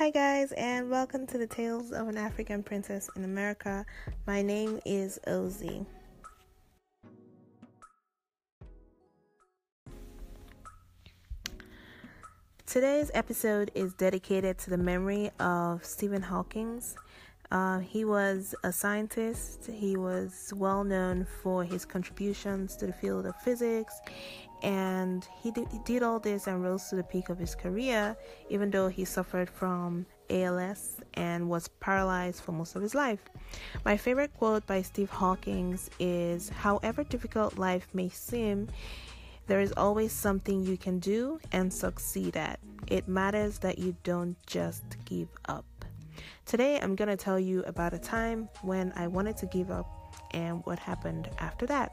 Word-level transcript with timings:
Hi, 0.00 0.08
guys, 0.08 0.52
and 0.52 0.88
welcome 0.88 1.26
to 1.26 1.36
the 1.36 1.46
Tales 1.46 1.92
of 1.92 2.08
an 2.08 2.16
African 2.16 2.62
Princess 2.62 3.10
in 3.16 3.24
America. 3.24 3.84
My 4.26 4.40
name 4.40 4.80
is 4.86 5.20
Ozzy. 5.26 5.84
Today's 12.64 13.10
episode 13.12 13.70
is 13.74 13.92
dedicated 13.92 14.56
to 14.60 14.70
the 14.70 14.78
memory 14.78 15.32
of 15.38 15.84
Stephen 15.84 16.22
Hawking. 16.22 16.82
Uh, 17.50 17.80
he 17.80 18.06
was 18.06 18.54
a 18.64 18.72
scientist. 18.72 19.68
He 19.70 19.98
was 19.98 20.50
well 20.56 20.82
known 20.82 21.26
for 21.42 21.62
his 21.62 21.84
contributions 21.84 22.74
to 22.76 22.86
the 22.86 22.94
field 22.94 23.26
of 23.26 23.36
physics, 23.42 24.00
and 24.62 25.26
he 25.42 25.52
did, 25.84 26.02
all 26.02 26.18
this 26.18 26.46
and 26.46 26.62
rose 26.62 26.88
to 26.88 26.96
the 26.96 27.02
peak 27.02 27.28
of 27.28 27.38
his 27.38 27.54
career, 27.54 28.16
even 28.48 28.70
though 28.70 28.88
he 28.88 29.04
suffered 29.04 29.48
from 29.48 30.06
ALS 30.28 30.96
and 31.14 31.48
was 31.48 31.68
paralyzed 31.68 32.42
for 32.42 32.52
most 32.52 32.76
of 32.76 32.82
his 32.82 32.94
life. 32.94 33.28
My 33.84 33.96
favorite 33.96 34.32
quote 34.34 34.66
by 34.66 34.82
Steve 34.82 35.10
Hawking 35.10 35.78
is 35.98 36.48
However 36.48 37.04
difficult 37.04 37.58
life 37.58 37.88
may 37.92 38.08
seem, 38.08 38.68
there 39.46 39.60
is 39.60 39.72
always 39.76 40.12
something 40.12 40.64
you 40.64 40.76
can 40.76 41.00
do 41.00 41.40
and 41.52 41.72
succeed 41.72 42.36
at. 42.36 42.60
It 42.86 43.08
matters 43.08 43.58
that 43.58 43.78
you 43.78 43.96
don't 44.04 44.36
just 44.46 44.84
give 45.04 45.28
up. 45.48 45.64
Today, 46.46 46.78
I'm 46.80 46.94
going 46.94 47.08
to 47.08 47.16
tell 47.16 47.38
you 47.38 47.62
about 47.64 47.92
a 47.92 47.98
time 47.98 48.48
when 48.62 48.92
I 48.94 49.06
wanted 49.06 49.36
to 49.38 49.46
give 49.46 49.70
up 49.70 49.88
and 50.32 50.64
what 50.66 50.78
happened 50.78 51.30
after 51.38 51.66
that. 51.66 51.92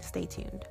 Stay 0.00 0.24
tuned. 0.24 0.64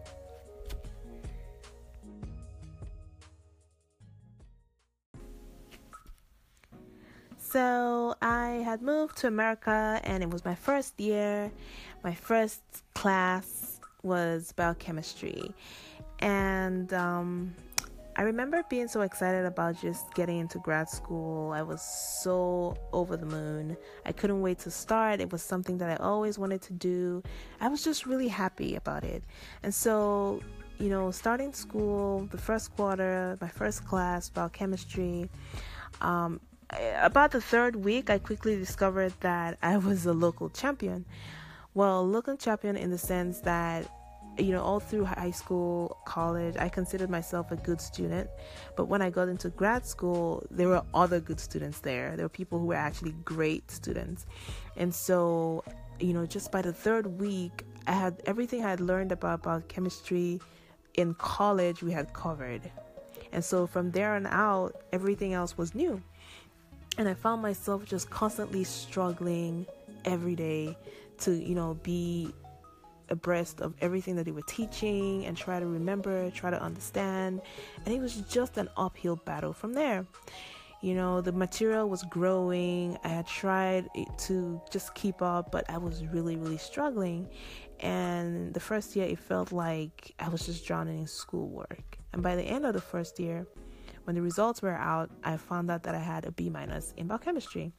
So, 7.49 8.13
I 8.21 8.61
had 8.65 8.81
moved 8.81 9.15
to 9.19 9.27
America 9.27 10.01
and 10.03 10.21
it 10.21 10.29
was 10.29 10.43
my 10.43 10.53
first 10.53 10.99
year. 10.99 11.49
My 12.03 12.13
first 12.13 12.61
class 12.93 13.79
was 14.03 14.51
biochemistry. 14.51 15.53
And 16.19 16.91
um, 16.91 17.55
I 18.17 18.23
remember 18.23 18.63
being 18.69 18.89
so 18.89 18.99
excited 18.99 19.45
about 19.45 19.79
just 19.79 20.13
getting 20.13 20.39
into 20.39 20.59
grad 20.59 20.89
school. 20.89 21.53
I 21.53 21.61
was 21.61 21.81
so 21.81 22.75
over 22.91 23.15
the 23.15 23.25
moon. 23.25 23.77
I 24.05 24.11
couldn't 24.11 24.41
wait 24.41 24.59
to 24.59 24.69
start. 24.69 25.21
It 25.21 25.31
was 25.31 25.41
something 25.41 25.77
that 25.77 25.89
I 25.89 26.03
always 26.03 26.37
wanted 26.37 26.61
to 26.63 26.73
do. 26.73 27.23
I 27.61 27.69
was 27.69 27.81
just 27.81 28.05
really 28.05 28.27
happy 28.27 28.75
about 28.75 29.05
it. 29.05 29.23
And 29.63 29.73
so, 29.73 30.41
you 30.79 30.89
know, 30.89 31.11
starting 31.11 31.53
school, 31.53 32.27
the 32.29 32.37
first 32.37 32.75
quarter, 32.75 33.37
my 33.39 33.47
first 33.47 33.85
class 33.85 34.27
biochemistry, 34.29 35.29
um, 36.01 36.41
about 36.69 37.31
the 37.31 37.41
third 37.41 37.75
week, 37.75 38.09
I 38.09 38.17
quickly 38.17 38.55
discovered 38.55 39.13
that 39.21 39.57
I 39.61 39.77
was 39.77 40.05
a 40.05 40.13
local 40.13 40.49
champion. 40.49 41.05
Well, 41.73 42.07
local 42.07 42.35
champion 42.37 42.75
in 42.75 42.89
the 42.89 42.97
sense 42.97 43.41
that 43.41 43.87
you 44.37 44.51
know, 44.51 44.61
all 44.61 44.79
through 44.79 45.05
high 45.05 45.31
school, 45.31 45.97
college, 46.05 46.55
I 46.57 46.69
considered 46.69 47.09
myself 47.09 47.51
a 47.51 47.55
good 47.55 47.81
student. 47.81 48.29
But 48.75 48.85
when 48.85 49.01
I 49.01 49.09
got 49.09 49.29
into 49.29 49.49
grad 49.49 49.85
school, 49.85 50.45
there 50.51 50.67
were 50.67 50.83
other 50.93 51.19
good 51.19 51.39
students 51.39 51.79
there. 51.79 52.15
There 52.15 52.25
were 52.25 52.29
people 52.29 52.59
who 52.59 52.67
were 52.67 52.75
actually 52.75 53.15
great 53.25 53.71
students. 53.71 54.25
And 54.75 54.93
so, 54.93 55.63
you 55.99 56.13
know, 56.13 56.25
just 56.25 56.51
by 56.51 56.61
the 56.61 56.73
third 56.73 57.19
week, 57.19 57.63
I 57.87 57.93
had 57.93 58.21
everything 58.25 58.63
I 58.63 58.69
had 58.69 58.79
learned 58.79 59.11
about, 59.11 59.39
about 59.39 59.67
chemistry 59.69 60.39
in 60.93 61.13
college, 61.15 61.81
we 61.81 61.91
had 61.91 62.13
covered. 62.13 62.61
And 63.31 63.43
so 63.43 63.67
from 63.67 63.91
there 63.91 64.13
on 64.13 64.27
out, 64.27 64.83
everything 64.91 65.33
else 65.33 65.57
was 65.57 65.73
new. 65.73 66.01
And 66.97 67.07
I 67.07 67.13
found 67.13 67.41
myself 67.41 67.85
just 67.85 68.09
constantly 68.09 68.63
struggling 68.63 69.65
every 70.05 70.35
day 70.35 70.77
to, 71.19 71.31
you 71.31 71.55
know, 71.55 71.75
be 71.83 72.33
abreast 73.09 73.61
of 73.61 73.73
everything 73.81 74.15
that 74.15 74.25
they 74.25 74.31
were 74.31 74.41
teaching 74.47 75.25
and 75.25 75.37
try 75.37 75.59
to 75.59 75.65
remember, 75.65 76.29
try 76.31 76.49
to 76.49 76.61
understand. 76.61 77.41
And 77.85 77.93
it 77.93 78.01
was 78.01 78.15
just 78.21 78.57
an 78.57 78.69
uphill 78.75 79.15
battle 79.15 79.53
from 79.53 79.73
there. 79.73 80.05
You 80.81 80.93
know, 80.93 81.21
the 81.21 81.31
material 81.31 81.89
was 81.89 82.03
growing. 82.03 82.97
I 83.03 83.07
had 83.07 83.27
tried 83.27 83.89
to 84.19 84.61
just 84.69 84.93
keep 84.93 85.21
up, 85.21 85.51
but 85.51 85.67
I 85.69 85.77
was 85.77 86.05
really, 86.05 86.35
really 86.35 86.57
struggling. 86.57 87.29
And 87.79 88.53
the 88.53 88.59
first 88.59 88.95
year, 88.95 89.07
it 89.07 89.17
felt 89.19 89.51
like 89.51 90.13
I 90.19 90.29
was 90.29 90.45
just 90.45 90.65
drowning 90.65 90.99
in 90.99 91.07
schoolwork. 91.07 91.97
And 92.13 92.21
by 92.21 92.35
the 92.35 92.43
end 92.43 92.65
of 92.65 92.73
the 92.73 92.81
first 92.81 93.19
year, 93.19 93.47
when 94.07 94.15
the 94.15 94.21
results 94.21 94.61
were 94.61 94.71
out, 94.71 95.11
I 95.25 95.35
found 95.35 95.69
out 95.69 95.83
that 95.83 95.93
I 95.93 95.99
had 95.99 96.23
a 96.23 96.31
B 96.31 96.49
minus 96.49 96.93
in 96.95 97.07
biochemistry. 97.07 97.73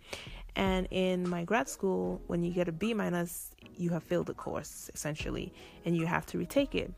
And 0.56 0.86
in 0.90 1.26
my 1.26 1.42
grad 1.42 1.70
school, 1.70 2.20
when 2.26 2.42
you 2.42 2.52
get 2.52 2.68
a 2.68 2.72
B 2.72 2.92
minus, 2.92 3.52
you 3.78 3.88
have 3.90 4.02
failed 4.02 4.26
the 4.26 4.34
course 4.34 4.90
essentially, 4.92 5.54
and 5.86 5.96
you 5.96 6.04
have 6.04 6.26
to 6.26 6.36
retake 6.36 6.74
it. 6.74 6.92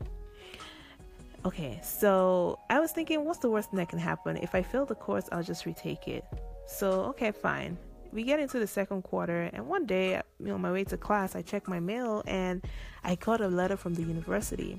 Okay, 1.45 1.79
so 1.81 2.59
I 2.69 2.81
was 2.81 2.91
thinking, 2.91 3.23
what's 3.23 3.39
the 3.39 3.49
worst 3.49 3.69
thing 3.69 3.77
that 3.77 3.87
can 3.87 3.99
happen? 3.99 4.35
If 4.35 4.53
I 4.53 4.61
fail 4.61 4.85
the 4.85 4.95
course, 4.95 5.29
I'll 5.31 5.43
just 5.43 5.65
retake 5.65 6.09
it. 6.09 6.25
So, 6.67 7.03
okay, 7.11 7.31
fine. 7.31 7.77
We 8.11 8.23
get 8.23 8.41
into 8.41 8.59
the 8.59 8.67
second 8.67 9.03
quarter, 9.03 9.49
and 9.53 9.65
one 9.65 9.85
day, 9.85 10.21
you 10.41 10.47
know, 10.47 10.57
my 10.57 10.73
way 10.73 10.83
to 10.83 10.97
class, 10.97 11.37
I 11.37 11.41
check 11.41 11.69
my 11.69 11.79
mail 11.79 12.21
and 12.27 12.67
I 13.05 13.15
got 13.15 13.39
a 13.39 13.47
letter 13.47 13.77
from 13.77 13.93
the 13.93 14.03
university. 14.03 14.77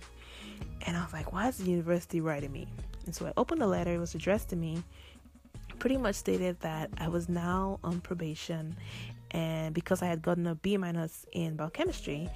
And 0.82 0.94
I 0.94 1.02
was 1.02 1.14
like, 1.14 1.32
why 1.32 1.48
is 1.48 1.56
the 1.56 1.70
university 1.70 2.20
writing 2.20 2.52
me? 2.52 2.68
And 3.06 3.14
so 3.14 3.26
I 3.26 3.32
opened 3.36 3.60
the 3.60 3.66
letter, 3.66 3.94
it 3.94 3.98
was 3.98 4.14
addressed 4.14 4.50
to 4.50 4.56
me, 4.56 4.82
pretty 5.78 5.96
much 5.96 6.14
stated 6.14 6.60
that 6.60 6.90
I 6.98 7.08
was 7.08 7.28
now 7.28 7.80
on 7.82 8.00
probation 8.00 8.76
and 9.32 9.74
because 9.74 10.02
I 10.02 10.06
had 10.06 10.22
gotten 10.22 10.46
a 10.46 10.54
B 10.54 10.76
minus 10.76 11.26
in 11.32 11.56
biochemistry 11.56 12.28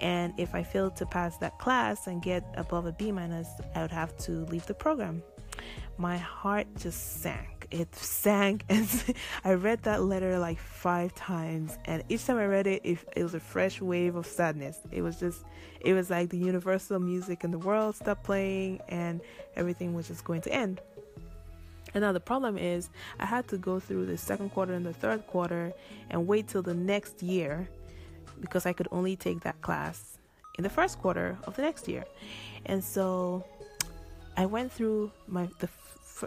and 0.00 0.34
if 0.38 0.54
I 0.54 0.62
failed 0.62 0.96
to 0.96 1.06
pass 1.06 1.36
that 1.38 1.58
class 1.58 2.06
and 2.06 2.22
get 2.22 2.44
above 2.56 2.86
a 2.86 2.92
B 2.92 3.10
minus 3.10 3.48
I 3.74 3.82
would 3.82 3.90
have 3.90 4.16
to 4.18 4.44
leave 4.46 4.66
the 4.66 4.74
program. 4.74 5.22
My 5.98 6.16
heart 6.16 6.66
just 6.76 7.22
sank. 7.22 7.51
It 7.72 7.94
sank 7.96 8.64
and 8.68 8.86
I 9.44 9.54
read 9.54 9.82
that 9.84 10.02
letter 10.04 10.38
like 10.38 10.58
5 10.58 11.14
times 11.14 11.78
and 11.86 12.04
each 12.08 12.26
time 12.26 12.36
I 12.36 12.46
read 12.46 12.66
it, 12.66 12.82
it 12.84 12.98
it 13.16 13.22
was 13.22 13.34
a 13.34 13.40
fresh 13.40 13.80
wave 13.80 14.14
of 14.14 14.26
sadness. 14.26 14.78
It 14.90 15.02
was 15.02 15.18
just 15.18 15.44
it 15.80 15.94
was 15.94 16.10
like 16.10 16.28
the 16.28 16.38
universal 16.38 17.00
music 17.00 17.44
in 17.44 17.50
the 17.50 17.58
world 17.58 17.96
stopped 17.96 18.24
playing 18.24 18.80
and 18.88 19.20
everything 19.56 19.94
was 19.94 20.06
just 20.08 20.24
going 20.24 20.42
to 20.42 20.52
end. 20.52 20.80
And 21.94 22.02
now 22.02 22.12
the 22.12 22.20
problem 22.20 22.56
is, 22.56 22.88
I 23.18 23.26
had 23.26 23.48
to 23.48 23.58
go 23.58 23.78
through 23.78 24.06
the 24.06 24.16
second 24.16 24.50
quarter 24.50 24.72
and 24.72 24.86
the 24.86 24.94
third 24.94 25.26
quarter 25.26 25.72
and 26.10 26.26
wait 26.26 26.48
till 26.48 26.62
the 26.62 26.74
next 26.74 27.22
year 27.22 27.68
because 28.40 28.66
I 28.66 28.72
could 28.72 28.88
only 28.90 29.16
take 29.16 29.40
that 29.40 29.60
class 29.60 30.18
in 30.56 30.64
the 30.64 30.70
first 30.70 31.00
quarter 31.00 31.38
of 31.44 31.56
the 31.56 31.62
next 31.62 31.88
year. 31.88 32.04
And 32.66 32.82
so 32.82 33.44
I 34.36 34.46
went 34.46 34.72
through 34.72 35.12
my 35.26 35.48
the 35.58 35.68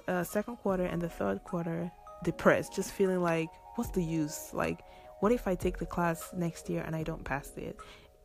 uh, 0.07 0.23
second 0.23 0.57
quarter 0.57 0.85
and 0.85 1.01
the 1.01 1.09
third 1.09 1.44
quarter 1.44 1.91
depressed, 2.23 2.75
just 2.75 2.91
feeling 2.91 3.22
like, 3.22 3.50
what's 3.75 3.91
the 3.91 4.03
use? 4.03 4.50
Like, 4.53 4.81
what 5.19 5.31
if 5.31 5.47
I 5.47 5.56
take 5.56 5.78
the 5.78 5.85
class 5.85 6.31
next 6.35 6.69
year 6.69 6.83
and 6.85 6.95
I 6.95 7.03
don't 7.03 7.23
pass 7.23 7.51
it? 7.57 7.78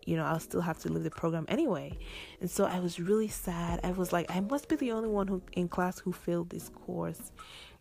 you 0.07 0.17
know, 0.17 0.25
I'll 0.25 0.41
still 0.41 0.61
have 0.61 0.79
to 0.81 0.93
leave 0.93 1.05
the 1.05 1.11
program 1.11 1.45
anyway. 1.49 1.99
And 2.41 2.51
so 2.51 2.65
I 2.65 2.81
was 2.81 2.99
really 2.99 3.29
sad. 3.29 3.81
I 3.85 3.93
was 3.93 4.13
like, 4.13 4.31
I 4.31 4.41
must 4.41 4.69
be 4.69 4.77
the 4.77 4.93
only 4.93 5.09
one 5.09 5.29
who 5.29 5.43
in 5.53 5.69
class 5.69 5.99
who 5.99 6.13
failed 6.13 6.51
this 6.51 6.69
course. 6.71 7.33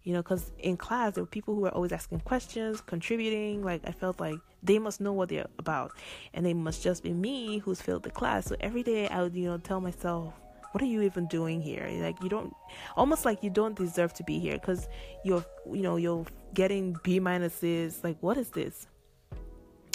You 0.04 0.14
know, 0.14 0.22
because 0.22 0.52
in 0.60 0.78
class 0.78 1.16
there 1.16 1.24
were 1.24 1.28
people 1.28 1.56
who 1.56 1.62
were 1.62 1.74
always 1.74 1.92
asking 1.92 2.22
questions, 2.22 2.82
contributing. 2.82 3.64
Like 3.64 3.82
I 3.86 3.92
felt 3.92 4.20
like 4.20 4.38
they 4.64 4.80
must 4.80 5.02
know 5.02 5.14
what 5.14 5.30
they're 5.30 5.48
about, 5.58 5.92
and 6.34 6.46
they 6.46 6.54
must 6.54 6.84
just 6.84 7.04
be 7.04 7.14
me 7.14 7.60
who's 7.60 7.82
failed 7.82 8.04
the 8.04 8.12
class. 8.12 8.46
So 8.46 8.56
every 8.60 8.84
day 8.84 9.08
I 9.08 9.24
would, 9.24 9.36
you 9.36 9.46
know, 9.46 9.58
tell 9.58 9.82
myself, 9.82 10.34
what 10.72 10.82
are 10.84 10.88
you 10.88 11.02
even 11.02 11.28
doing 11.28 11.62
here? 11.62 11.88
Like 12.02 12.22
you 12.24 12.30
don't 12.30 12.56
almost 12.96 13.26
like 13.26 13.44
you 13.44 13.50
don't 13.50 13.76
deserve 13.76 14.14
to 14.16 14.24
be 14.24 14.40
here 14.40 14.54
because 14.54 14.88
you're 15.24 15.46
you 15.72 15.82
know 15.82 15.98
you're 15.98 16.26
getting 16.54 16.96
b 17.04 17.20
minuses. 17.20 18.04
Like 18.04 18.18
what 18.22 18.38
is 18.38 18.50
this? 18.50 18.88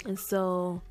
And 0.05 0.19
so 0.19 0.81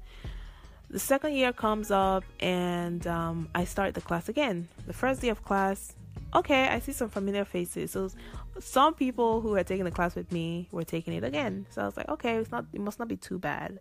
the 0.91 0.99
second 0.99 1.35
year 1.35 1.53
comes 1.53 1.91
up 1.91 2.25
and 2.41 3.07
um, 3.07 3.49
I 3.55 3.65
start 3.65 3.95
the 3.95 4.01
class 4.01 4.29
again. 4.29 4.69
The 4.87 4.93
first 4.93 5.21
day 5.21 5.29
of 5.29 5.45
class, 5.45 5.95
okay, 6.35 6.69
I 6.69 6.79
see 6.81 6.93
some 6.93 7.09
familiar 7.09 7.45
faces. 7.45 7.93
So 7.93 8.11
some 8.59 8.95
people 8.95 9.41
who 9.41 9.55
had 9.55 9.67
taken 9.67 9.85
the 9.85 9.91
class 9.91 10.15
with 10.15 10.31
me 10.33 10.69
were 10.73 10.85
taking 10.85 11.15
it 11.15 11.25
again. 11.25 11.67
So 11.71 11.83
I 11.83 11.85
was 11.87 11.97
like, 11.97 12.09
okay, 12.09 12.37
it's 12.37 12.51
not, 12.51 12.67
it 12.73 12.81
must 12.81 12.99
not 12.99 13.09
be 13.09 13.17
too 13.17 13.39
bad. 13.39 13.81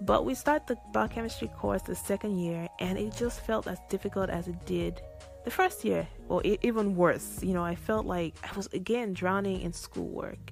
But 0.00 0.24
we 0.24 0.34
start 0.34 0.66
the 0.66 0.76
biochemistry 0.92 1.48
course 1.48 1.82
the 1.82 1.94
second 1.94 2.38
year, 2.38 2.68
and 2.80 2.98
it 2.98 3.14
just 3.16 3.40
felt 3.46 3.66
as 3.66 3.78
difficult 3.88 4.30
as 4.30 4.48
it 4.48 4.64
did 4.66 5.00
the 5.44 5.50
first 5.50 5.84
year, 5.84 6.06
or 6.28 6.42
even 6.44 6.96
worse. 6.96 7.42
You 7.42 7.54
know, 7.54 7.64
I 7.64 7.76
felt 7.76 8.04
like 8.04 8.34
I 8.42 8.54
was 8.56 8.66
again 8.72 9.14
drowning 9.14 9.60
in 9.60 9.72
schoolwork, 9.72 10.50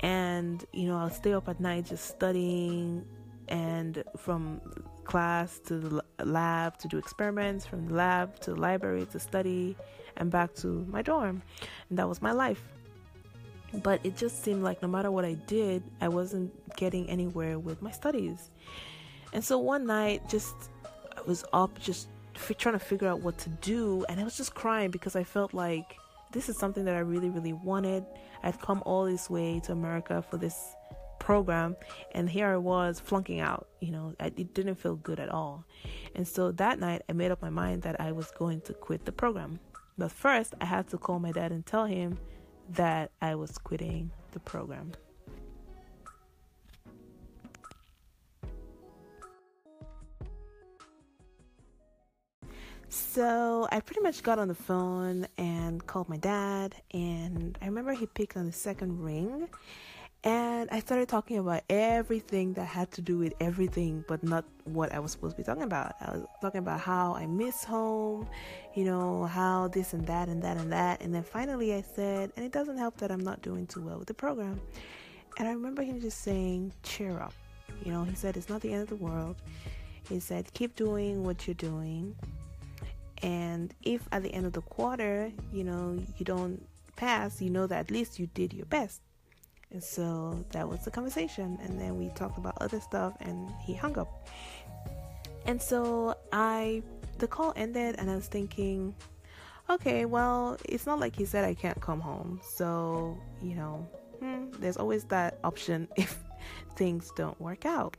and 0.00 0.64
you 0.72 0.88
know, 0.88 0.98
I'll 0.98 1.10
stay 1.10 1.32
up 1.32 1.48
at 1.48 1.60
night 1.60 1.86
just 1.86 2.06
studying, 2.06 3.06
and 3.48 4.02
from 4.16 4.60
class 5.04 5.58
to 5.66 5.78
the 5.78 6.02
lab 6.24 6.78
to 6.78 6.88
do 6.88 6.98
experiments, 6.98 7.64
from 7.66 7.86
the 7.86 7.94
lab 7.94 8.38
to 8.40 8.54
the 8.54 8.60
library 8.60 9.06
to 9.12 9.18
study, 9.18 9.76
and 10.16 10.30
back 10.30 10.54
to 10.54 10.84
my 10.88 11.02
dorm. 11.02 11.42
And 11.90 11.98
that 11.98 12.08
was 12.08 12.20
my 12.22 12.32
life. 12.32 12.62
but 13.82 14.00
it 14.04 14.16
just 14.16 14.42
seemed 14.42 14.62
like 14.62 14.80
no 14.80 14.88
matter 14.88 15.10
what 15.10 15.24
I 15.24 15.34
did, 15.34 15.82
I 16.00 16.08
wasn't 16.08 16.50
getting 16.76 17.08
anywhere 17.10 17.58
with 17.58 17.82
my 17.82 17.90
studies. 17.90 18.50
And 19.32 19.44
so 19.44 19.58
one 19.58 19.86
night, 19.86 20.28
just 20.28 20.54
I 21.16 21.20
was 21.22 21.44
up, 21.52 21.78
just 21.78 22.08
f- 22.34 22.56
trying 22.56 22.74
to 22.74 22.78
figure 22.78 23.08
out 23.08 23.20
what 23.20 23.38
to 23.38 23.50
do, 23.50 24.04
and 24.08 24.20
I 24.20 24.24
was 24.24 24.36
just 24.36 24.54
crying 24.54 24.90
because 24.90 25.16
I 25.16 25.24
felt 25.24 25.52
like 25.52 25.96
this 26.32 26.48
is 26.48 26.56
something 26.56 26.84
that 26.84 26.94
I 26.94 27.00
really, 27.00 27.28
really 27.28 27.52
wanted. 27.52 28.04
I'd 28.42 28.60
come 28.60 28.82
all 28.86 29.04
this 29.04 29.28
way 29.28 29.60
to 29.64 29.72
America 29.72 30.22
for 30.22 30.36
this 30.36 30.74
program, 31.26 31.74
and 32.12 32.30
here 32.30 32.46
I 32.46 32.56
was 32.56 33.00
flunking 33.00 33.40
out. 33.40 33.66
You 33.80 33.90
know, 33.90 34.14
it 34.20 34.54
didn't 34.54 34.76
feel 34.76 34.94
good 34.94 35.18
at 35.18 35.28
all. 35.28 35.64
And 36.14 36.26
so 36.26 36.52
that 36.52 36.78
night, 36.78 37.02
I 37.08 37.12
made 37.14 37.32
up 37.32 37.42
my 37.42 37.50
mind 37.50 37.82
that 37.82 38.00
I 38.00 38.12
was 38.12 38.30
going 38.30 38.60
to 38.62 38.72
quit 38.72 39.04
the 39.04 39.10
program. 39.10 39.58
But 39.98 40.12
first, 40.12 40.54
I 40.60 40.66
had 40.66 40.86
to 40.90 40.98
call 40.98 41.18
my 41.18 41.32
dad 41.32 41.50
and 41.50 41.66
tell 41.66 41.84
him 41.84 42.16
that 42.70 43.10
I 43.20 43.34
was 43.34 43.58
quitting 43.58 44.12
the 44.30 44.38
program. 44.38 44.92
So 52.88 53.66
I 53.72 53.80
pretty 53.80 54.00
much 54.00 54.22
got 54.22 54.38
on 54.38 54.46
the 54.46 54.54
phone 54.54 55.26
and 55.38 55.84
called 55.84 56.08
my 56.08 56.18
dad, 56.18 56.76
and 56.92 57.58
I 57.60 57.66
remember 57.66 57.92
he 57.94 58.06
picked 58.06 58.36
on 58.36 58.46
the 58.46 58.52
second 58.52 59.00
ring, 59.00 59.48
and 60.26 60.68
I 60.72 60.80
started 60.80 61.08
talking 61.08 61.38
about 61.38 61.62
everything 61.70 62.54
that 62.54 62.64
had 62.64 62.90
to 62.92 63.00
do 63.00 63.16
with 63.16 63.32
everything, 63.40 64.04
but 64.08 64.24
not 64.24 64.44
what 64.64 64.92
I 64.92 64.98
was 64.98 65.12
supposed 65.12 65.36
to 65.36 65.42
be 65.42 65.44
talking 65.44 65.62
about. 65.62 65.94
I 66.00 66.10
was 66.10 66.26
talking 66.40 66.58
about 66.58 66.80
how 66.80 67.14
I 67.14 67.26
miss 67.26 67.62
home, 67.62 68.26
you 68.74 68.84
know, 68.84 69.26
how 69.26 69.68
this 69.68 69.92
and 69.92 70.04
that 70.08 70.28
and 70.28 70.42
that 70.42 70.56
and 70.56 70.72
that. 70.72 71.00
And 71.00 71.14
then 71.14 71.22
finally 71.22 71.74
I 71.74 71.80
said, 71.80 72.32
and 72.34 72.44
it 72.44 72.50
doesn't 72.50 72.76
help 72.76 72.96
that 72.96 73.12
I'm 73.12 73.20
not 73.20 73.40
doing 73.42 73.68
too 73.68 73.80
well 73.80 74.00
with 74.00 74.08
the 74.08 74.14
program. 74.14 74.60
And 75.38 75.46
I 75.46 75.52
remember 75.52 75.84
him 75.84 76.00
just 76.00 76.22
saying, 76.22 76.72
cheer 76.82 77.20
up. 77.20 77.34
You 77.84 77.92
know, 77.92 78.02
he 78.02 78.16
said, 78.16 78.36
it's 78.36 78.48
not 78.48 78.62
the 78.62 78.72
end 78.72 78.82
of 78.82 78.88
the 78.88 78.96
world. 78.96 79.36
He 80.08 80.18
said, 80.18 80.52
keep 80.54 80.74
doing 80.74 81.22
what 81.22 81.46
you're 81.46 81.54
doing. 81.54 82.16
And 83.22 83.72
if 83.84 84.08
at 84.10 84.24
the 84.24 84.34
end 84.34 84.44
of 84.44 84.54
the 84.54 84.62
quarter, 84.62 85.30
you 85.52 85.62
know, 85.62 86.02
you 86.18 86.24
don't 86.24 86.66
pass, 86.96 87.40
you 87.40 87.50
know 87.50 87.68
that 87.68 87.78
at 87.78 87.90
least 87.92 88.18
you 88.18 88.26
did 88.34 88.52
your 88.52 88.66
best. 88.66 89.02
And 89.72 89.82
so 89.82 90.44
that 90.50 90.68
was 90.68 90.84
the 90.84 90.90
conversation. 90.90 91.58
And 91.62 91.80
then 91.80 91.98
we 91.98 92.08
talked 92.10 92.38
about 92.38 92.56
other 92.60 92.80
stuff 92.80 93.14
and 93.20 93.50
he 93.60 93.74
hung 93.74 93.98
up. 93.98 94.28
And 95.46 95.60
so 95.60 96.16
I, 96.32 96.82
the 97.18 97.26
call 97.26 97.52
ended 97.56 97.96
and 97.98 98.10
I 98.10 98.16
was 98.16 98.26
thinking, 98.26 98.94
okay, 99.68 100.04
well, 100.04 100.56
it's 100.64 100.86
not 100.86 101.00
like 101.00 101.14
he 101.16 101.24
said 101.24 101.44
I 101.44 101.54
can't 101.54 101.80
come 101.80 102.00
home. 102.00 102.40
So, 102.42 103.18
you 103.42 103.54
know, 103.54 103.88
hmm, 104.20 104.50
there's 104.58 104.76
always 104.76 105.04
that 105.04 105.38
option 105.44 105.88
if 105.96 106.18
things 106.76 107.10
don't 107.16 107.40
work 107.40 107.66
out. 107.66 107.96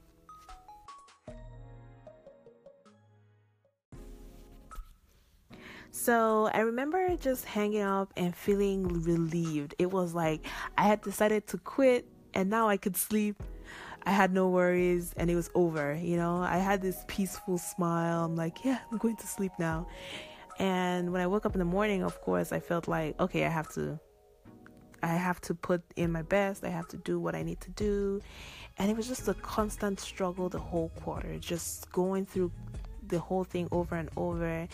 So 5.97 6.47
I 6.53 6.59
remember 6.59 7.17
just 7.17 7.43
hanging 7.43 7.81
up 7.81 8.13
and 8.15 8.33
feeling 8.33 8.87
relieved. 9.01 9.73
It 9.79 9.89
was 9.89 10.13
like 10.13 10.45
I 10.77 10.83
had 10.83 11.01
decided 11.01 11.47
to 11.47 11.57
quit 11.57 12.05
and 12.35 12.51
now 12.51 12.69
I 12.69 12.77
could 12.77 12.95
sleep. 12.95 13.41
I 14.03 14.11
had 14.11 14.31
no 14.31 14.47
worries 14.47 15.13
and 15.17 15.27
it 15.29 15.35
was 15.35 15.49
over. 15.55 15.95
You 15.95 16.15
know, 16.15 16.37
I 16.37 16.59
had 16.59 16.83
this 16.83 17.03
peaceful 17.07 17.57
smile. 17.57 18.23
I'm 18.23 18.35
like, 18.35 18.63
yeah, 18.63 18.77
I'm 18.91 18.99
going 18.99 19.15
to 19.15 19.27
sleep 19.27 19.51
now. 19.57 19.87
And 20.59 21.11
when 21.11 21.19
I 21.19 21.25
woke 21.25 21.47
up 21.47 21.55
in 21.55 21.59
the 21.59 21.65
morning, 21.65 22.03
of 22.03 22.21
course, 22.21 22.51
I 22.51 22.59
felt 22.59 22.87
like, 22.87 23.19
okay, 23.19 23.43
I 23.43 23.49
have 23.49 23.67
to 23.73 23.99
I 25.01 25.07
have 25.07 25.41
to 25.41 25.55
put 25.55 25.81
in 25.95 26.11
my 26.11 26.21
best. 26.21 26.63
I 26.63 26.69
have 26.69 26.87
to 26.89 26.97
do 26.97 27.19
what 27.19 27.33
I 27.33 27.41
need 27.41 27.59
to 27.61 27.71
do. 27.71 28.21
And 28.77 28.91
it 28.91 28.95
was 28.95 29.07
just 29.07 29.27
a 29.27 29.33
constant 29.33 29.99
struggle 29.99 30.47
the 30.47 30.59
whole 30.59 30.89
quarter, 31.01 31.39
just 31.39 31.91
going 31.91 32.27
through 32.27 32.51
the 33.09 33.19
whole 33.19 33.43
thing 33.43 33.67
over 33.71 33.95
and 33.95 34.09
over 34.17 34.67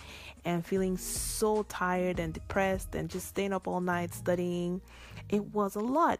and 0.45 0.65
feeling 0.65 0.97
so 0.97 1.63
tired 1.63 2.19
and 2.19 2.33
depressed 2.33 2.95
and 2.95 3.09
just 3.09 3.27
staying 3.27 3.53
up 3.53 3.67
all 3.67 3.81
night 3.81 4.13
studying. 4.13 4.81
It 5.29 5.53
was 5.53 5.75
a 5.75 5.79
lot. 5.79 6.19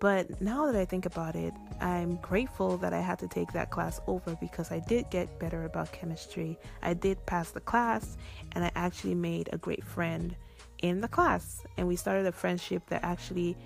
But 0.00 0.40
now 0.40 0.66
that 0.66 0.76
I 0.76 0.84
think 0.84 1.06
about 1.06 1.34
it, 1.34 1.52
I'm 1.80 2.16
grateful 2.16 2.76
that 2.78 2.92
I 2.92 3.00
had 3.00 3.18
to 3.18 3.28
take 3.28 3.52
that 3.52 3.70
class 3.70 4.00
over 4.06 4.36
because 4.40 4.70
I 4.70 4.78
did 4.78 5.10
get 5.10 5.38
better 5.40 5.64
about 5.64 5.90
chemistry. 5.92 6.56
I 6.82 6.94
did 6.94 7.24
pass 7.26 7.50
the 7.50 7.60
class 7.60 8.16
and 8.52 8.64
I 8.64 8.70
actually 8.76 9.16
made 9.16 9.48
a 9.52 9.58
great 9.58 9.84
friend 9.84 10.36
in 10.82 11.00
the 11.00 11.08
class. 11.08 11.64
And 11.76 11.88
we 11.88 11.96
started 11.96 12.26
a 12.26 12.32
friendship 12.32 12.86
that 12.88 13.02
actually, 13.02 13.56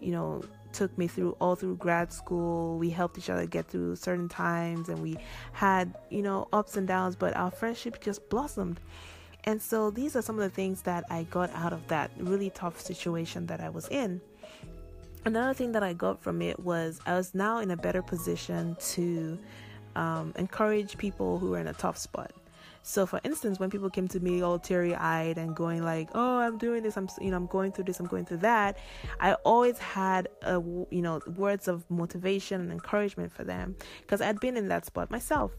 you 0.00 0.10
know, 0.10 0.42
took 0.76 0.96
me 0.98 1.06
through 1.06 1.36
all 1.40 1.56
through 1.56 1.76
grad 1.76 2.12
school. 2.12 2.76
We 2.76 2.90
helped 2.90 3.16
each 3.16 3.30
other 3.30 3.46
get 3.46 3.66
through 3.66 3.96
certain 3.96 4.28
times 4.28 4.88
and 4.88 5.00
we 5.00 5.16
had, 5.52 5.94
you 6.10 6.22
know, 6.22 6.48
ups 6.52 6.76
and 6.76 6.86
downs, 6.86 7.16
but 7.16 7.34
our 7.34 7.50
friendship 7.50 8.00
just 8.00 8.28
blossomed. 8.28 8.78
And 9.44 9.62
so 9.62 9.90
these 9.90 10.16
are 10.16 10.22
some 10.22 10.36
of 10.36 10.42
the 10.42 10.50
things 10.50 10.82
that 10.82 11.04
I 11.10 11.22
got 11.24 11.50
out 11.54 11.72
of 11.72 11.86
that 11.88 12.10
really 12.18 12.50
tough 12.50 12.80
situation 12.80 13.46
that 13.46 13.60
I 13.60 13.70
was 13.70 13.88
in. 13.88 14.20
Another 15.24 15.54
thing 15.54 15.72
that 15.72 15.82
I 15.82 15.92
got 15.92 16.20
from 16.22 16.42
it 16.42 16.60
was 16.60 17.00
I 17.06 17.14
was 17.14 17.34
now 17.34 17.58
in 17.58 17.70
a 17.70 17.76
better 17.76 18.02
position 18.02 18.76
to 18.94 19.38
um, 19.96 20.34
encourage 20.36 20.98
people 20.98 21.38
who 21.38 21.54
are 21.54 21.58
in 21.58 21.68
a 21.68 21.72
tough 21.72 21.96
spot. 21.96 22.32
So, 22.86 23.04
for 23.04 23.20
instance, 23.24 23.58
when 23.58 23.68
people 23.68 23.90
came 23.90 24.06
to 24.08 24.20
me 24.20 24.42
all 24.42 24.60
teary-eyed 24.60 25.38
and 25.38 25.56
going 25.56 25.82
like, 25.82 26.08
"Oh, 26.14 26.38
I'm 26.38 26.56
doing 26.56 26.84
this. 26.84 26.96
I'm 26.96 27.08
you 27.20 27.32
know 27.32 27.36
I'm 27.36 27.48
going 27.48 27.72
through 27.72 27.84
this. 27.84 27.98
I'm 27.98 28.06
going 28.06 28.24
through 28.24 28.42
that," 28.52 28.78
I 29.18 29.34
always 29.42 29.76
had 29.78 30.28
a 30.42 30.60
you 30.60 31.02
know 31.02 31.20
words 31.36 31.66
of 31.66 31.84
motivation 31.90 32.60
and 32.60 32.70
encouragement 32.70 33.32
for 33.32 33.42
them 33.42 33.74
because 34.02 34.20
I'd 34.20 34.38
been 34.38 34.56
in 34.56 34.68
that 34.68 34.86
spot 34.86 35.10
myself. 35.10 35.50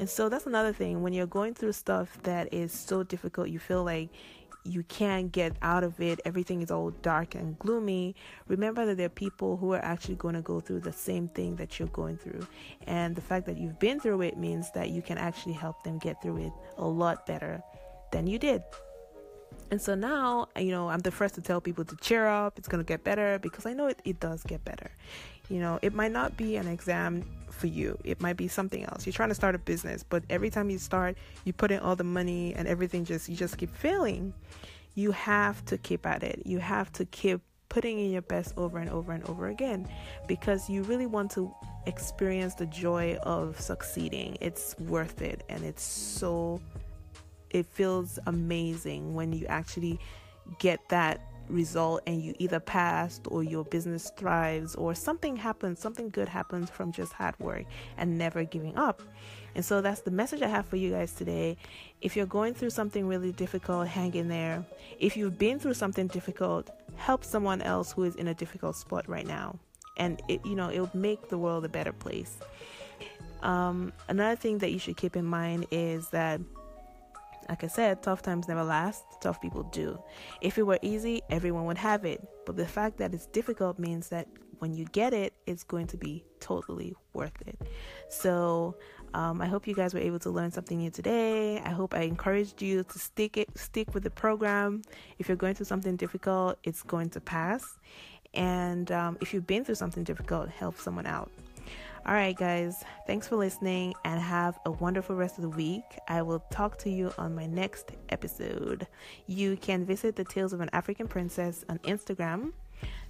And 0.00 0.10
so 0.10 0.28
that's 0.28 0.46
another 0.46 0.72
thing 0.72 1.02
when 1.02 1.12
you're 1.12 1.28
going 1.28 1.54
through 1.54 1.72
stuff 1.72 2.18
that 2.24 2.52
is 2.52 2.72
so 2.72 3.04
difficult, 3.04 3.50
you 3.50 3.60
feel 3.60 3.84
like 3.84 4.08
you 4.64 4.82
can't 4.84 5.30
get 5.30 5.56
out 5.62 5.84
of 5.84 6.00
it, 6.00 6.20
everything 6.24 6.62
is 6.62 6.70
all 6.70 6.90
dark 7.02 7.34
and 7.34 7.58
gloomy, 7.58 8.14
remember 8.48 8.86
that 8.86 8.96
there 8.96 9.06
are 9.06 9.10
people 9.10 9.56
who 9.56 9.72
are 9.72 9.84
actually 9.84 10.16
going 10.16 10.34
to 10.34 10.40
go 10.40 10.60
through 10.60 10.80
the 10.80 10.92
same 10.92 11.28
thing 11.28 11.56
that 11.56 11.78
you're 11.78 11.88
going 11.88 12.16
through. 12.16 12.46
And 12.86 13.14
the 13.14 13.20
fact 13.20 13.46
that 13.46 13.58
you've 13.58 13.78
been 13.78 14.00
through 14.00 14.22
it 14.22 14.38
means 14.38 14.70
that 14.72 14.90
you 14.90 15.02
can 15.02 15.18
actually 15.18 15.54
help 15.54 15.82
them 15.84 15.98
get 15.98 16.20
through 16.22 16.46
it 16.46 16.52
a 16.78 16.86
lot 16.86 17.26
better 17.26 17.62
than 18.10 18.26
you 18.26 18.38
did. 18.38 18.62
And 19.70 19.80
so 19.80 19.94
now, 19.94 20.48
you 20.58 20.70
know, 20.70 20.88
I'm 20.88 21.00
the 21.00 21.10
first 21.10 21.34
to 21.36 21.40
tell 21.40 21.60
people 21.60 21.84
to 21.84 21.96
cheer 21.96 22.26
up, 22.26 22.58
it's 22.58 22.68
going 22.68 22.82
to 22.82 22.86
get 22.86 23.02
better 23.04 23.38
because 23.38 23.66
I 23.66 23.72
know 23.72 23.86
it, 23.86 24.00
it 24.04 24.20
does 24.20 24.42
get 24.42 24.64
better. 24.64 24.90
You 25.48 25.60
know, 25.60 25.78
it 25.82 25.94
might 25.94 26.12
not 26.12 26.36
be 26.36 26.56
an 26.56 26.66
exam 26.66 27.22
for 27.50 27.66
you. 27.66 27.98
It 28.04 28.20
might 28.20 28.36
be 28.36 28.48
something 28.48 28.84
else. 28.84 29.06
You're 29.06 29.12
trying 29.12 29.28
to 29.28 29.34
start 29.34 29.54
a 29.54 29.58
business, 29.58 30.02
but 30.02 30.24
every 30.28 30.50
time 30.50 30.70
you 30.70 30.78
start, 30.78 31.16
you 31.44 31.52
put 31.52 31.70
in 31.70 31.80
all 31.80 31.96
the 31.96 32.04
money 32.04 32.54
and 32.54 32.66
everything 32.66 33.04
just 33.04 33.28
you 33.28 33.36
just 33.36 33.58
keep 33.58 33.74
failing. 33.74 34.32
You 34.94 35.12
have 35.12 35.64
to 35.66 35.78
keep 35.78 36.06
at 36.06 36.22
it. 36.22 36.42
You 36.44 36.58
have 36.58 36.92
to 36.92 37.04
keep 37.04 37.40
putting 37.68 37.98
in 37.98 38.12
your 38.12 38.22
best 38.22 38.54
over 38.56 38.78
and 38.78 38.88
over 38.88 39.12
and 39.12 39.24
over 39.24 39.48
again 39.48 39.88
because 40.28 40.70
you 40.70 40.82
really 40.84 41.06
want 41.06 41.30
to 41.32 41.52
experience 41.86 42.54
the 42.54 42.66
joy 42.66 43.16
of 43.22 43.60
succeeding. 43.60 44.36
It's 44.40 44.76
worth 44.78 45.22
it 45.22 45.42
and 45.48 45.64
it's 45.64 45.82
so 45.82 46.60
it 47.50 47.66
feels 47.66 48.18
amazing 48.26 49.14
when 49.14 49.32
you 49.32 49.46
actually 49.46 49.98
get 50.58 50.80
that 50.88 51.20
result 51.48 52.02
and 52.06 52.22
you 52.22 52.34
either 52.38 52.60
passed 52.60 53.22
or 53.28 53.42
your 53.42 53.64
business 53.64 54.10
thrives 54.16 54.74
or 54.74 54.94
something 54.94 55.36
happens, 55.36 55.78
something 55.78 56.08
good 56.10 56.28
happens 56.28 56.70
from 56.70 56.92
just 56.92 57.12
hard 57.12 57.38
work 57.38 57.64
and 57.96 58.18
never 58.18 58.44
giving 58.44 58.76
up. 58.76 59.02
And 59.54 59.64
so 59.64 59.80
that's 59.80 60.00
the 60.00 60.10
message 60.10 60.42
I 60.42 60.48
have 60.48 60.66
for 60.66 60.76
you 60.76 60.90
guys 60.90 61.12
today. 61.12 61.56
If 62.00 62.16
you're 62.16 62.26
going 62.26 62.54
through 62.54 62.70
something 62.70 63.06
really 63.06 63.32
difficult, 63.32 63.86
hang 63.86 64.14
in 64.14 64.28
there. 64.28 64.64
If 64.98 65.16
you've 65.16 65.38
been 65.38 65.58
through 65.58 65.74
something 65.74 66.08
difficult, 66.08 66.70
help 66.96 67.24
someone 67.24 67.62
else 67.62 67.92
who 67.92 68.04
is 68.04 68.16
in 68.16 68.28
a 68.28 68.34
difficult 68.34 68.76
spot 68.76 69.08
right 69.08 69.26
now. 69.26 69.58
And 69.96 70.20
it, 70.28 70.44
you 70.44 70.56
know, 70.56 70.70
it'll 70.70 70.90
make 70.92 71.28
the 71.28 71.38
world 71.38 71.64
a 71.64 71.68
better 71.68 71.92
place. 71.92 72.38
Um, 73.42 73.92
another 74.08 74.34
thing 74.36 74.58
that 74.58 74.72
you 74.72 74.78
should 74.78 74.96
keep 74.96 75.14
in 75.14 75.24
mind 75.24 75.66
is 75.70 76.08
that 76.08 76.40
like 77.48 77.64
I 77.64 77.66
said, 77.66 78.02
tough 78.02 78.22
times 78.22 78.48
never 78.48 78.64
last, 78.64 79.04
tough 79.20 79.40
people 79.40 79.64
do. 79.64 79.98
If 80.40 80.58
it 80.58 80.62
were 80.62 80.78
easy, 80.82 81.22
everyone 81.30 81.64
would 81.66 81.78
have 81.78 82.04
it. 82.04 82.26
But 82.46 82.56
the 82.56 82.66
fact 82.66 82.98
that 82.98 83.14
it's 83.14 83.26
difficult 83.26 83.78
means 83.78 84.08
that 84.08 84.28
when 84.58 84.72
you 84.74 84.84
get 84.86 85.12
it, 85.12 85.34
it's 85.46 85.64
going 85.64 85.86
to 85.88 85.96
be 85.96 86.24
totally 86.40 86.94
worth 87.12 87.40
it. 87.46 87.58
So, 88.08 88.76
um, 89.12 89.40
I 89.40 89.46
hope 89.46 89.68
you 89.68 89.74
guys 89.74 89.94
were 89.94 90.00
able 90.00 90.18
to 90.20 90.30
learn 90.30 90.50
something 90.50 90.78
new 90.78 90.90
today. 90.90 91.60
I 91.60 91.70
hope 91.70 91.94
I 91.94 92.00
encouraged 92.00 92.60
you 92.60 92.82
to 92.82 92.98
stick 92.98 93.36
it, 93.36 93.48
stick 93.56 93.94
with 93.94 94.02
the 94.02 94.10
program. 94.10 94.82
If 95.18 95.28
you're 95.28 95.36
going 95.36 95.54
through 95.54 95.66
something 95.66 95.96
difficult, 95.96 96.58
it's 96.64 96.82
going 96.82 97.10
to 97.10 97.20
pass. 97.20 97.78
And 98.34 98.90
um, 98.90 99.16
if 99.20 99.32
you've 99.32 99.46
been 99.46 99.64
through 99.64 99.76
something 99.76 100.02
difficult, 100.02 100.48
help 100.48 100.78
someone 100.78 101.06
out. 101.06 101.30
All 102.06 102.12
right, 102.12 102.36
guys, 102.36 102.84
thanks 103.06 103.26
for 103.28 103.36
listening 103.36 103.94
and 104.04 104.20
have 104.20 104.58
a 104.66 104.70
wonderful 104.70 105.16
rest 105.16 105.38
of 105.38 105.42
the 105.42 105.48
week. 105.48 105.84
I 106.06 106.20
will 106.20 106.40
talk 106.50 106.76
to 106.80 106.90
you 106.90 107.10
on 107.16 107.34
my 107.34 107.46
next 107.46 107.92
episode. 108.10 108.86
You 109.26 109.56
can 109.56 109.86
visit 109.86 110.14
the 110.14 110.24
Tales 110.24 110.52
of 110.52 110.60
an 110.60 110.68
African 110.74 111.08
Princess 111.08 111.64
on 111.70 111.78
Instagram. 111.78 112.52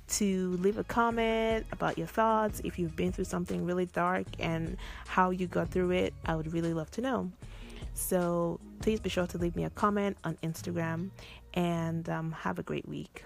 to 0.06 0.50
leave 0.58 0.78
a 0.78 0.84
comment 0.84 1.66
about 1.72 1.98
your 1.98 2.06
thoughts. 2.06 2.60
If 2.62 2.78
you've 2.78 2.94
been 2.94 3.10
through 3.10 3.24
something 3.24 3.64
really 3.64 3.86
dark 3.86 4.26
and 4.38 4.76
how 5.08 5.30
you 5.30 5.48
got 5.48 5.70
through 5.70 5.90
it, 5.92 6.14
I 6.26 6.36
would 6.36 6.52
really 6.52 6.74
love 6.74 6.90
to 6.92 7.00
know. 7.00 7.32
So 7.94 8.60
please 8.80 9.00
be 9.00 9.08
sure 9.08 9.26
to 9.26 9.38
leave 9.38 9.56
me 9.56 9.64
a 9.64 9.70
comment 9.70 10.18
on 10.22 10.36
Instagram 10.42 11.10
and 11.54 12.08
um, 12.08 12.32
have 12.32 12.58
a 12.58 12.62
great 12.62 12.86
week. 12.86 13.24